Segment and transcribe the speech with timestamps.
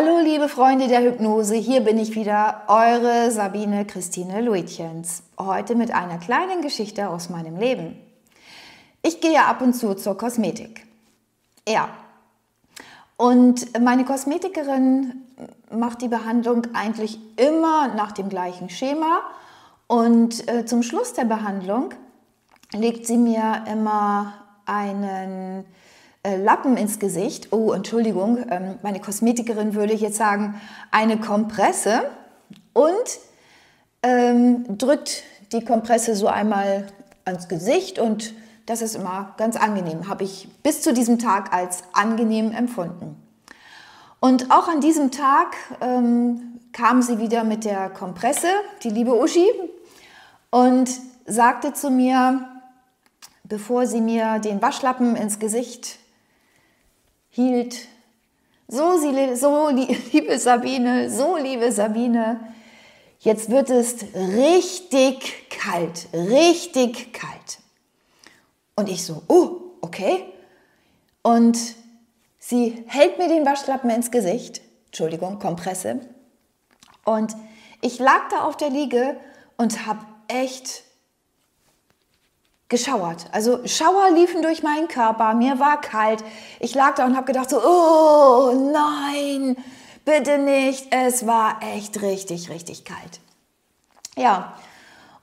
[0.00, 5.24] Hallo liebe Freunde der Hypnose, hier bin ich wieder, eure Sabine Christine Luitjens.
[5.36, 7.98] Heute mit einer kleinen Geschichte aus meinem Leben.
[9.02, 10.86] Ich gehe ab und zu zur Kosmetik.
[11.66, 11.88] Ja.
[13.16, 15.14] Und meine Kosmetikerin
[15.72, 19.22] macht die Behandlung eigentlich immer nach dem gleichen Schema.
[19.88, 21.92] Und äh, zum Schluss der Behandlung
[22.72, 24.34] legt sie mir immer
[24.64, 25.64] einen
[26.36, 27.52] Lappen ins Gesicht.
[27.52, 30.60] Oh, Entschuldigung, ähm, meine Kosmetikerin würde jetzt sagen,
[30.90, 32.02] eine Kompresse
[32.72, 32.92] und
[34.02, 36.86] ähm, drückt die Kompresse so einmal
[37.24, 38.34] ans Gesicht und
[38.66, 40.08] das ist immer ganz angenehm.
[40.08, 43.16] Habe ich bis zu diesem Tag als angenehm empfunden.
[44.20, 48.48] Und auch an diesem Tag ähm, kam sie wieder mit der Kompresse,
[48.82, 49.46] die liebe Uschi,
[50.50, 50.90] und
[51.26, 52.48] sagte zu mir,
[53.44, 55.98] bevor sie mir den Waschlappen ins Gesicht
[57.30, 57.76] hielt.
[58.68, 59.68] So, so,
[60.12, 62.40] liebe Sabine, so, liebe Sabine,
[63.20, 67.58] jetzt wird es richtig kalt, richtig kalt.
[68.76, 70.24] Und ich so, oh, okay.
[71.22, 71.58] Und
[72.38, 76.00] sie hält mir den Waschlappen ins Gesicht, Entschuldigung, Kompresse.
[77.04, 77.34] Und
[77.80, 79.16] ich lag da auf der Liege
[79.56, 80.84] und habe echt
[82.68, 83.26] geschauert.
[83.32, 86.22] Also Schauer liefen durch meinen Körper, mir war kalt.
[86.60, 89.56] Ich lag da und habe gedacht so, oh nein,
[90.04, 90.88] bitte nicht.
[90.90, 93.20] Es war echt richtig, richtig kalt.
[94.16, 94.54] Ja,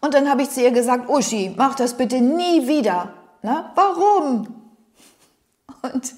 [0.02, 3.14] und dann habe ich zu ihr gesagt, Uschi, mach das bitte nie wieder.
[3.42, 4.48] Na, warum?
[5.82, 6.14] Und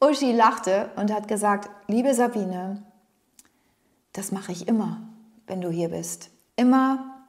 [0.00, 2.82] Uschi lachte und hat gesagt, liebe Sabine,
[4.12, 5.00] das mache ich immer,
[5.46, 6.30] wenn du hier bist.
[6.56, 7.26] Immer,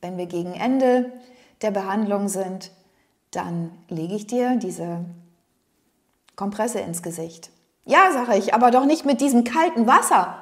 [0.00, 1.12] wenn wir gegen Ende
[1.62, 2.70] der Behandlung sind,
[3.30, 5.04] dann lege ich dir diese
[6.36, 7.50] Kompresse ins Gesicht.
[7.84, 10.38] Ja, sage ich, aber doch nicht mit diesem kalten Wasser.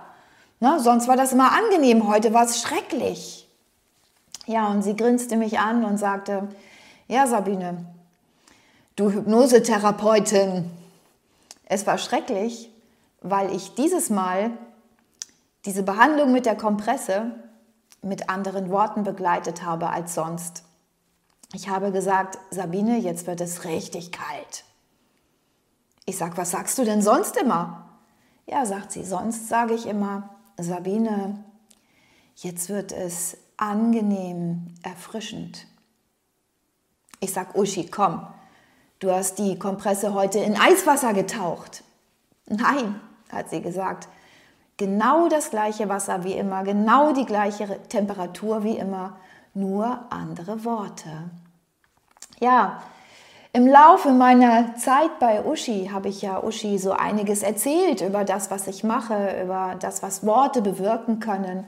[0.60, 3.48] Na, sonst war das immer angenehm, heute war es schrecklich.
[4.46, 6.48] Ja, und sie grinste mich an und sagte,
[7.08, 7.86] ja, Sabine,
[8.96, 10.70] du Hypnosetherapeutin,
[11.64, 12.70] es war schrecklich,
[13.22, 14.50] weil ich dieses Mal
[15.64, 17.32] diese Behandlung mit der Kompresse
[18.02, 20.64] mit anderen Worten begleitet habe als sonst.
[21.52, 24.64] Ich habe gesagt, Sabine, jetzt wird es richtig kalt.
[26.06, 27.88] Ich sage, was sagst du denn sonst immer?
[28.46, 31.44] Ja, sagt sie, sonst sage ich immer, Sabine,
[32.36, 35.66] jetzt wird es angenehm, erfrischend.
[37.20, 38.26] Ich sage, Uschi, komm,
[38.98, 41.84] du hast die Kompresse heute in Eiswasser getaucht.
[42.46, 43.00] Nein,
[43.30, 44.08] hat sie gesagt,
[44.76, 49.18] genau das gleiche Wasser wie immer, genau die gleiche Temperatur wie immer
[49.54, 51.30] nur andere Worte.
[52.40, 52.82] Ja,
[53.52, 58.50] im Laufe meiner Zeit bei Uschi habe ich ja Uschi so einiges erzählt über das,
[58.50, 61.66] was ich mache, über das, was Worte bewirken können.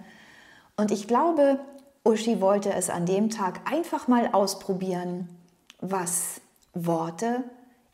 [0.76, 1.58] Und ich glaube,
[2.04, 5.28] Uschi wollte es an dem Tag einfach mal ausprobieren,
[5.80, 6.40] was
[6.72, 7.42] Worte,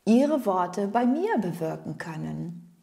[0.05, 2.75] ihre Worte bei mir bewirken können.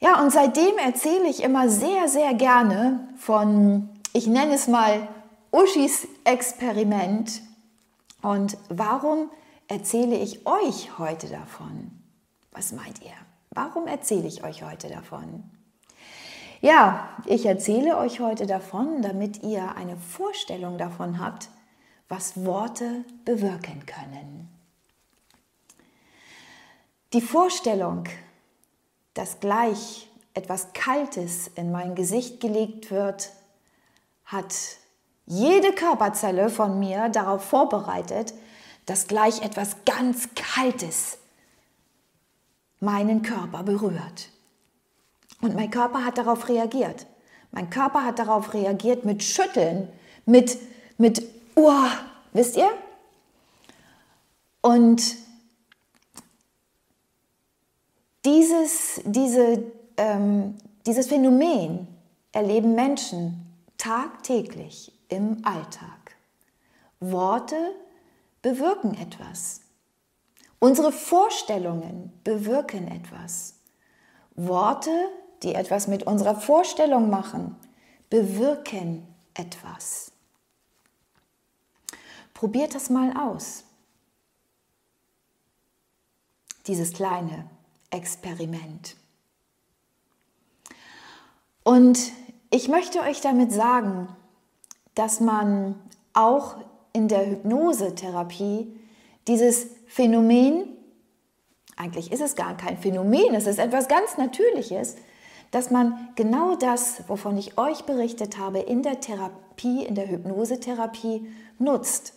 [0.00, 5.08] Ja, und seitdem erzähle ich immer sehr, sehr gerne von, ich nenne es mal
[5.56, 7.40] Uschis Experiment.
[8.20, 9.30] Und warum
[9.68, 11.92] erzähle ich euch heute davon?
[12.52, 13.14] Was meint ihr?
[13.52, 15.44] Warum erzähle ich euch heute davon?
[16.60, 21.48] Ja, ich erzähle euch heute davon, damit ihr eine Vorstellung davon habt,
[22.10, 24.50] was Worte bewirken können.
[27.14, 28.04] Die Vorstellung,
[29.14, 33.30] dass gleich etwas Kaltes in mein Gesicht gelegt wird,
[34.26, 34.54] hat
[35.26, 38.32] jede Körperzelle von mir darauf vorbereitet,
[38.86, 41.18] dass gleich etwas ganz Kaltes
[42.80, 44.30] meinen Körper berührt.
[45.42, 47.06] Und mein Körper hat darauf reagiert.
[47.50, 49.88] Mein Körper hat darauf reagiert mit Schütteln,
[50.24, 50.58] mit,
[50.98, 51.22] mit,
[51.56, 51.88] uh,
[52.32, 52.70] wisst ihr?
[54.60, 55.16] Und
[58.24, 59.62] dieses, diese,
[59.96, 60.56] ähm,
[60.86, 61.86] dieses Phänomen
[62.32, 63.46] erleben Menschen
[63.78, 66.16] tagtäglich im Alltag.
[67.00, 67.74] Worte
[68.42, 69.60] bewirken etwas.
[70.58, 73.54] Unsere Vorstellungen bewirken etwas.
[74.34, 74.90] Worte,
[75.42, 77.56] die etwas mit unserer Vorstellung machen,
[78.10, 80.12] bewirken etwas.
[82.34, 83.64] Probiert das mal aus.
[86.66, 87.48] Dieses kleine
[87.90, 88.96] Experiment.
[91.62, 92.12] Und
[92.50, 94.08] ich möchte euch damit sagen,
[94.96, 95.76] dass man
[96.14, 96.56] auch
[96.92, 98.74] in der Hypnosetherapie
[99.28, 100.64] dieses Phänomen,
[101.76, 104.96] eigentlich ist es gar kein Phänomen, es ist etwas ganz Natürliches,
[105.50, 111.28] dass man genau das, wovon ich euch berichtet habe, in der Therapie, in der Hypnosetherapie
[111.58, 112.14] nutzt.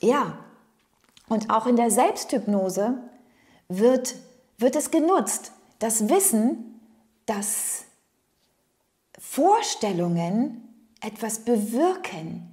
[0.00, 0.38] Ja,
[1.28, 2.98] und auch in der Selbsthypnose
[3.68, 4.16] wird,
[4.58, 5.52] wird es genutzt.
[5.78, 6.80] Das Wissen,
[7.26, 7.84] dass
[9.18, 10.73] Vorstellungen
[11.04, 12.50] etwas bewirken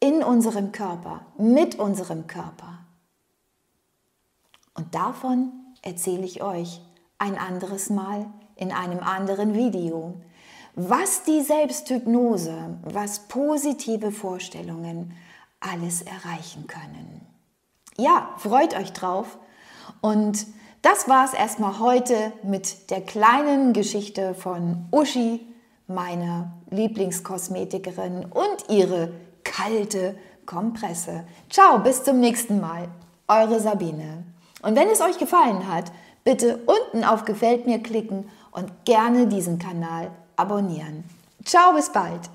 [0.00, 2.78] in unserem Körper, mit unserem Körper.
[4.74, 5.52] Und davon
[5.82, 6.80] erzähle ich euch
[7.18, 8.26] ein anderes Mal
[8.56, 10.20] in einem anderen Video,
[10.74, 15.12] was die Selbsthypnose, was positive Vorstellungen
[15.60, 17.26] alles erreichen können.
[17.96, 19.38] Ja, freut euch drauf.
[20.00, 20.46] Und
[20.82, 25.47] das war es erstmal heute mit der kleinen Geschichte von Uschi,
[25.88, 29.12] meiner Lieblingskosmetikerin und ihre
[29.42, 30.14] kalte
[30.46, 31.24] Kompresse.
[31.50, 32.88] Ciao, bis zum nächsten Mal.
[33.26, 34.24] Eure Sabine.
[34.62, 35.92] Und wenn es euch gefallen hat,
[36.24, 41.04] bitte unten auf Gefällt mir klicken und gerne diesen Kanal abonnieren.
[41.44, 42.30] Ciao, bis bald.